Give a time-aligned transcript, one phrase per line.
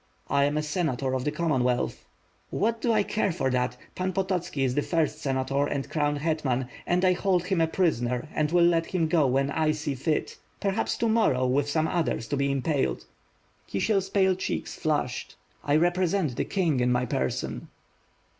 [0.31, 2.05] "I am a senator of the Commonwealth."
[2.49, 3.77] "What do 1 care for that.
[3.93, 8.27] Pan Pototski is the first senator and Crown hetman, and I hold him a prisoner
[8.33, 12.27] and will let him go when I see fit; perhaps to morrow, with some others,
[12.29, 13.05] to be impaled.
[13.67, 15.35] Kisiers pale cheeks flushed.
[15.65, 17.67] "1 represent the king in my person."